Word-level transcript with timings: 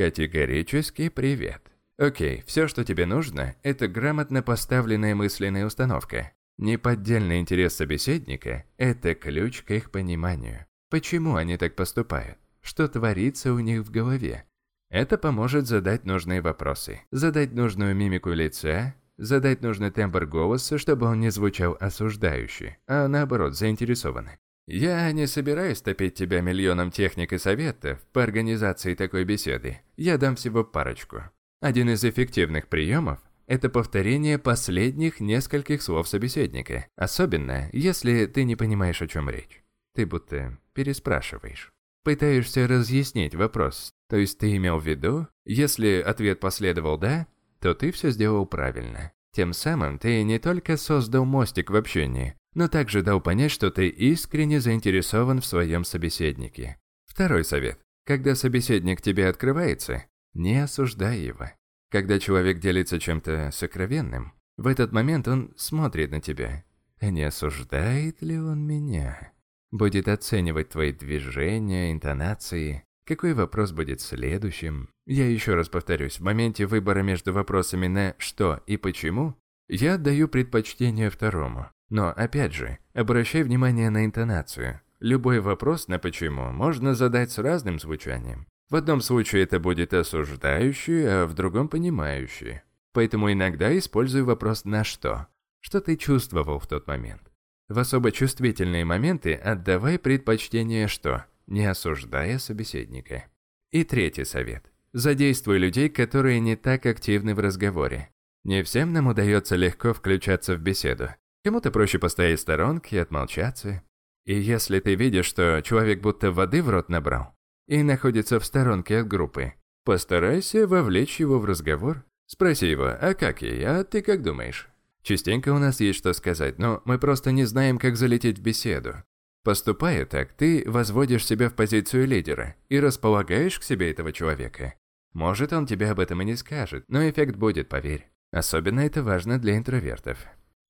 Категорически 0.00 1.10
привет. 1.10 1.60
Окей, 1.98 2.42
все, 2.46 2.68
что 2.68 2.86
тебе 2.86 3.04
нужно, 3.04 3.54
это 3.62 3.86
грамотно 3.86 4.42
поставленная 4.42 5.14
мысленная 5.14 5.66
установка. 5.66 6.32
Неподдельный 6.56 7.38
интерес 7.38 7.74
собеседника– 7.74 8.64
это 8.78 9.14
ключ 9.14 9.62
к 9.62 9.72
их 9.72 9.90
пониманию. 9.90 10.64
Почему 10.88 11.34
они 11.34 11.58
так 11.58 11.76
поступают? 11.76 12.38
Что 12.62 12.88
творится 12.88 13.52
у 13.52 13.58
них 13.58 13.82
в 13.82 13.90
голове? 13.90 14.46
Это 14.88 15.18
поможет 15.18 15.66
задать 15.66 16.06
нужные 16.06 16.40
вопросы, 16.40 17.02
задать 17.10 17.52
нужную 17.52 17.94
мимику 17.94 18.30
лица, 18.30 18.94
задать 19.18 19.60
нужный 19.60 19.90
тембр 19.90 20.24
голоса, 20.24 20.78
чтобы 20.78 21.08
он 21.08 21.20
не 21.20 21.28
звучал 21.28 21.76
осуждающе, 21.78 22.78
а 22.86 23.06
наоборот 23.06 23.54
заинтересованно. 23.54 24.38
Я 24.72 25.10
не 25.10 25.26
собираюсь 25.26 25.80
топить 25.80 26.14
тебя 26.14 26.42
миллионом 26.42 26.92
техник 26.92 27.32
и 27.32 27.38
советов 27.38 27.98
по 28.12 28.22
организации 28.22 28.94
такой 28.94 29.24
беседы. 29.24 29.80
Я 29.96 30.16
дам 30.16 30.36
всего 30.36 30.62
парочку. 30.62 31.24
Один 31.60 31.90
из 31.90 32.04
эффективных 32.04 32.68
приемов– 32.68 33.18
это 33.48 33.68
повторение 33.68 34.38
последних 34.38 35.18
нескольких 35.18 35.82
слов 35.82 36.06
собеседника, 36.06 36.86
особенно 36.94 37.68
если 37.72 38.26
ты 38.26 38.44
не 38.44 38.54
понимаешь, 38.54 39.02
о 39.02 39.08
чем 39.08 39.28
речь. 39.28 39.60
Ты 39.96 40.06
будто 40.06 40.56
переспрашиваешь. 40.72 41.72
Пытаешься 42.04 42.68
разъяснить 42.68 43.34
вопрос, 43.34 43.90
то 44.08 44.18
есть 44.18 44.38
ты 44.38 44.54
имел 44.54 44.78
в 44.78 44.86
виду, 44.86 45.26
если 45.44 46.00
ответ 46.00 46.38
последовал 46.38 46.96
«да», 46.96 47.26
то 47.58 47.74
ты 47.74 47.90
все 47.90 48.10
сделал 48.10 48.46
правильно. 48.46 49.10
Тем 49.32 49.52
самым 49.52 49.98
ты 49.98 50.22
не 50.22 50.38
только 50.38 50.76
создал 50.76 51.24
мостик 51.24 51.70
в 51.70 51.76
общении, 51.76 52.36
но 52.54 52.68
также 52.68 53.02
дал 53.02 53.20
понять, 53.20 53.50
что 53.50 53.70
ты 53.70 53.88
искренне 53.88 54.60
заинтересован 54.60 55.40
в 55.40 55.46
своем 55.46 55.84
собеседнике. 55.84 56.78
Второй 57.06 57.44
совет. 57.44 57.80
Когда 58.06 58.34
собеседник 58.34 59.02
тебе 59.02 59.28
открывается, 59.28 60.04
не 60.34 60.62
осуждай 60.62 61.20
его. 61.20 61.50
Когда 61.90 62.18
человек 62.18 62.60
делится 62.60 62.98
чем-то 62.98 63.50
сокровенным, 63.52 64.32
в 64.56 64.66
этот 64.66 64.92
момент 64.92 65.28
он 65.28 65.52
смотрит 65.56 66.10
на 66.10 66.20
тебя. 66.20 66.64
Не 67.00 67.24
осуждает 67.24 68.20
ли 68.22 68.38
он 68.38 68.66
меня? 68.66 69.32
будет 69.70 70.08
оценивать 70.08 70.70
твои 70.70 70.92
движения, 70.92 71.92
интонации. 71.92 72.84
Какой 73.04 73.34
вопрос 73.34 73.72
будет 73.72 74.00
следующим? 74.00 74.88
Я 75.06 75.28
еще 75.28 75.54
раз 75.54 75.68
повторюсь, 75.68 76.18
в 76.18 76.22
моменте 76.22 76.66
выбора 76.66 77.02
между 77.02 77.32
вопросами 77.32 77.86
на 77.86 78.14
«что» 78.18 78.62
и 78.66 78.76
«почему» 78.76 79.34
я 79.68 79.94
отдаю 79.94 80.28
предпочтение 80.28 81.10
второму. 81.10 81.70
Но, 81.90 82.08
опять 82.08 82.54
же, 82.54 82.78
обращай 82.94 83.42
внимание 83.42 83.90
на 83.90 84.04
интонацию. 84.04 84.80
Любой 85.00 85.40
вопрос 85.40 85.88
на 85.88 85.98
«почему» 85.98 86.52
можно 86.52 86.94
задать 86.94 87.32
с 87.32 87.38
разным 87.38 87.78
звучанием. 87.78 88.46
В 88.68 88.76
одном 88.76 89.00
случае 89.00 89.42
это 89.42 89.58
будет 89.58 89.92
осуждающий, 89.92 91.04
а 91.06 91.26
в 91.26 91.34
другом 91.34 91.68
понимающий. 91.68 92.60
Поэтому 92.92 93.32
иногда 93.32 93.76
использую 93.76 94.24
вопрос 94.24 94.64
«на 94.64 94.84
что?». 94.84 95.26
Что 95.60 95.80
ты 95.80 95.96
чувствовал 95.96 96.58
в 96.58 96.66
тот 96.66 96.86
момент? 96.86 97.22
В 97.68 97.78
особо 97.78 98.12
чувствительные 98.12 98.84
моменты 98.84 99.34
отдавай 99.34 99.98
предпочтение 99.98 100.86
«что», 100.86 101.26
не 101.46 101.66
осуждая 101.66 102.38
собеседника. 102.38 103.24
И 103.70 103.84
третий 103.84 104.24
совет. 104.24 104.70
Задействуй 104.92 105.58
людей, 105.58 105.88
которые 105.88 106.40
не 106.40 106.56
так 106.56 106.86
активны 106.86 107.34
в 107.34 107.40
разговоре. 107.40 108.10
Не 108.44 108.62
всем 108.62 108.92
нам 108.92 109.06
удается 109.08 109.56
легко 109.56 109.92
включаться 109.92 110.54
в 110.54 110.60
беседу. 110.60 111.10
Кому-то 111.44 111.70
проще 111.70 111.98
постоять 111.98 112.38
в 112.38 112.42
сторонке 112.42 112.96
и 112.96 112.98
отмолчаться. 112.98 113.82
И 114.26 114.38
если 114.38 114.80
ты 114.80 114.94
видишь, 114.94 115.26
что 115.26 115.62
человек 115.62 116.02
будто 116.02 116.30
воды 116.32 116.62
в 116.62 116.68
рот 116.68 116.88
набрал 116.88 117.34
и 117.66 117.82
находится 117.82 118.38
в 118.38 118.44
сторонке 118.44 118.98
от 118.98 119.08
группы, 119.08 119.54
постарайся 119.84 120.66
вовлечь 120.66 121.20
его 121.20 121.38
в 121.38 121.44
разговор. 121.44 122.04
Спроси 122.26 122.68
его, 122.68 122.86
а 123.00 123.14
как 123.14 123.42
я, 123.42 123.80
а 123.80 123.84
ты 123.84 124.02
как 124.02 124.22
думаешь? 124.22 124.68
Частенько 125.02 125.52
у 125.52 125.58
нас 125.58 125.80
есть 125.80 125.98
что 125.98 126.12
сказать, 126.12 126.58
но 126.58 126.82
мы 126.84 126.98
просто 126.98 127.32
не 127.32 127.44
знаем, 127.44 127.78
как 127.78 127.96
залететь 127.96 128.38
в 128.38 128.42
беседу. 128.42 129.02
Поступая 129.42 130.04
так, 130.04 130.34
ты 130.34 130.62
возводишь 130.66 131.26
себя 131.26 131.48
в 131.48 131.54
позицию 131.54 132.06
лидера 132.06 132.56
и 132.68 132.78
располагаешь 132.78 133.58
к 133.58 133.62
себе 133.62 133.90
этого 133.90 134.12
человека. 134.12 134.74
Может, 135.14 135.52
он 135.52 135.66
тебе 135.66 135.90
об 135.90 135.98
этом 135.98 136.20
и 136.20 136.26
не 136.26 136.36
скажет, 136.36 136.84
но 136.88 137.08
эффект 137.08 137.36
будет, 137.36 137.68
поверь. 137.68 138.08
Особенно 138.30 138.80
это 138.80 139.02
важно 139.02 139.38
для 139.38 139.56
интровертов. 139.56 140.18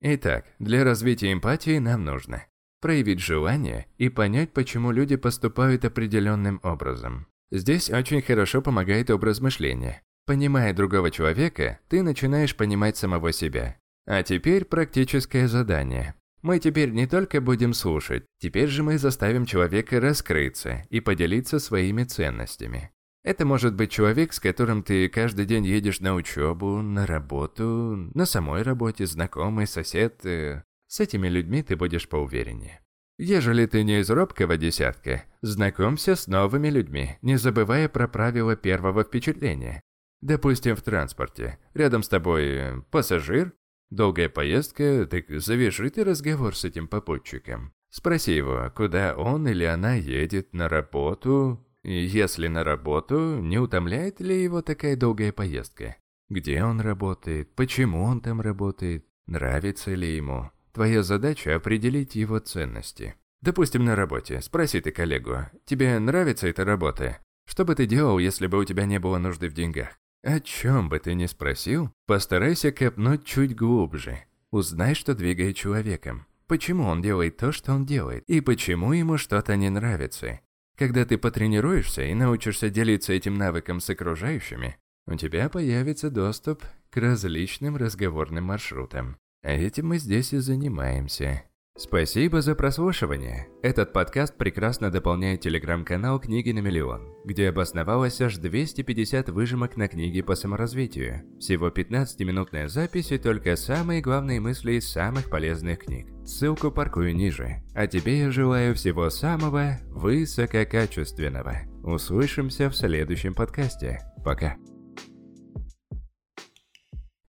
Итак, 0.00 0.46
для 0.58 0.84
развития 0.84 1.32
эмпатии 1.32 1.78
нам 1.78 2.04
нужно 2.04 2.44
проявить 2.80 3.20
желание 3.20 3.86
и 3.96 4.08
понять, 4.08 4.52
почему 4.52 4.92
люди 4.92 5.16
поступают 5.16 5.84
определенным 5.84 6.60
образом. 6.62 7.26
Здесь 7.50 7.90
очень 7.90 8.22
хорошо 8.22 8.62
помогает 8.62 9.10
образ 9.10 9.40
мышления. 9.40 10.02
Понимая 10.26 10.74
другого 10.74 11.10
человека, 11.10 11.80
ты 11.88 12.02
начинаешь 12.02 12.54
понимать 12.54 12.96
самого 12.96 13.32
себя. 13.32 13.78
А 14.06 14.22
теперь 14.22 14.64
практическое 14.64 15.48
задание. 15.48 16.14
Мы 16.42 16.60
теперь 16.60 16.90
не 16.90 17.06
только 17.06 17.40
будем 17.40 17.72
слушать, 17.72 18.24
теперь 18.38 18.68
же 18.68 18.82
мы 18.82 18.98
заставим 18.98 19.44
человека 19.44 20.00
раскрыться 20.00 20.86
и 20.90 21.00
поделиться 21.00 21.58
своими 21.58 22.04
ценностями. 22.04 22.90
Это 23.28 23.44
может 23.44 23.74
быть 23.74 23.90
человек, 23.90 24.32
с 24.32 24.40
которым 24.40 24.82
ты 24.82 25.06
каждый 25.10 25.44
день 25.44 25.66
едешь 25.66 26.00
на 26.00 26.14
учебу, 26.14 26.80
на 26.80 27.04
работу, 27.04 28.08
на 28.14 28.24
самой 28.24 28.62
работе, 28.62 29.04
знакомый, 29.04 29.66
сосед. 29.66 30.24
Э, 30.24 30.62
с 30.86 30.98
этими 30.98 31.28
людьми 31.28 31.62
ты 31.62 31.76
будешь 31.76 32.08
поувереннее. 32.08 32.80
Ежели 33.18 33.66
ты 33.66 33.84
не 33.84 34.00
из 34.00 34.08
робкого 34.08 34.56
десятка, 34.56 35.24
знакомься 35.42 36.16
с 36.16 36.26
новыми 36.26 36.68
людьми, 36.68 37.18
не 37.20 37.36
забывая 37.36 37.90
про 37.90 38.08
правила 38.08 38.56
первого 38.56 39.04
впечатления. 39.04 39.82
Допустим, 40.22 40.74
в 40.74 40.80
транспорте. 40.80 41.58
Рядом 41.74 42.02
с 42.02 42.08
тобой 42.08 42.44
э, 42.46 42.80
пассажир, 42.90 43.52
Долгая 43.90 44.30
поездка, 44.30 45.06
так 45.06 45.26
завяжи 45.28 45.90
ты 45.90 46.02
разговор 46.02 46.56
с 46.56 46.64
этим 46.64 46.88
попутчиком. 46.88 47.74
Спроси 47.90 48.32
его, 48.32 48.72
куда 48.74 49.14
он 49.14 49.46
или 49.48 49.64
она 49.64 49.94
едет 49.96 50.54
на 50.54 50.70
работу. 50.70 51.62
Если 51.84 52.48
на 52.48 52.64
работу, 52.64 53.38
не 53.40 53.58
утомляет 53.58 54.20
ли 54.20 54.42
его 54.42 54.62
такая 54.62 54.96
долгая 54.96 55.32
поездка? 55.32 55.96
Где 56.28 56.62
он 56.62 56.80
работает, 56.80 57.54
почему 57.54 58.02
он 58.02 58.20
там 58.20 58.40
работает, 58.40 59.06
нравится 59.26 59.94
ли 59.94 60.16
ему. 60.16 60.50
Твоя 60.72 61.02
задача 61.02 61.56
определить 61.56 62.14
его 62.14 62.38
ценности. 62.38 63.14
Допустим, 63.40 63.84
на 63.84 63.94
работе. 63.94 64.40
Спроси 64.40 64.80
ты 64.80 64.90
коллегу, 64.90 65.46
тебе 65.64 65.98
нравится 65.98 66.48
эта 66.48 66.64
работа? 66.64 67.18
Что 67.46 67.64
бы 67.64 67.74
ты 67.74 67.86
делал, 67.86 68.18
если 68.18 68.46
бы 68.46 68.58
у 68.58 68.64
тебя 68.64 68.84
не 68.84 68.98
было 68.98 69.18
нужды 69.18 69.48
в 69.48 69.54
деньгах? 69.54 69.88
О 70.22 70.40
чем 70.40 70.88
бы 70.88 70.98
ты 70.98 71.14
ни 71.14 71.26
спросил, 71.26 71.92
постарайся 72.06 72.72
копнуть 72.72 73.24
чуть 73.24 73.56
глубже. 73.56 74.24
Узнай, 74.50 74.94
что 74.94 75.14
двигает 75.14 75.56
человеком. 75.56 76.26
Почему 76.46 76.84
он 76.84 77.02
делает 77.02 77.36
то, 77.36 77.52
что 77.52 77.72
он 77.72 77.86
делает, 77.86 78.24
и 78.26 78.40
почему 78.40 78.92
ему 78.92 79.18
что-то 79.18 79.54
не 79.56 79.70
нравится. 79.70 80.40
Когда 80.78 81.04
ты 81.04 81.18
потренируешься 81.18 82.04
и 82.04 82.14
научишься 82.14 82.70
делиться 82.70 83.12
этим 83.12 83.34
навыком 83.34 83.80
с 83.80 83.90
окружающими, 83.90 84.76
у 85.06 85.16
тебя 85.16 85.48
появится 85.48 86.08
доступ 86.08 86.62
к 86.90 86.96
различным 86.98 87.76
разговорным 87.76 88.44
маршрутам. 88.44 89.16
А 89.42 89.50
этим 89.50 89.88
мы 89.88 89.98
здесь 89.98 90.32
и 90.32 90.38
занимаемся. 90.38 91.42
Спасибо 91.78 92.42
за 92.42 92.56
прослушивание. 92.56 93.46
Этот 93.62 93.92
подкаст 93.92 94.36
прекрасно 94.36 94.90
дополняет 94.90 95.42
телеграм-канал 95.42 96.18
«Книги 96.18 96.50
на 96.50 96.58
миллион», 96.58 97.14
где 97.24 97.50
обосновалось 97.50 98.20
аж 98.20 98.36
250 98.36 99.28
выжимок 99.28 99.76
на 99.76 99.86
книги 99.86 100.20
по 100.20 100.34
саморазвитию. 100.34 101.22
Всего 101.38 101.68
15-минутная 101.68 102.66
запись 102.66 103.12
и 103.12 103.18
только 103.18 103.54
самые 103.54 104.00
главные 104.00 104.40
мысли 104.40 104.72
из 104.72 104.90
самых 104.90 105.30
полезных 105.30 105.78
книг. 105.78 106.08
Ссылку 106.26 106.72
паркую 106.72 107.14
ниже. 107.14 107.62
А 107.76 107.86
тебе 107.86 108.18
я 108.22 108.32
желаю 108.32 108.74
всего 108.74 109.08
самого 109.08 109.78
высококачественного. 109.90 111.58
Услышимся 111.84 112.70
в 112.70 112.76
следующем 112.76 113.34
подкасте. 113.34 114.00
Пока. 114.24 114.56